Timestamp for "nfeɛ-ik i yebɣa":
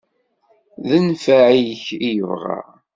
1.07-2.59